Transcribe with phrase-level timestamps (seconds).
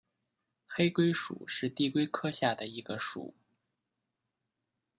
[0.65, 3.35] 黑龟属是地龟科下的一个属。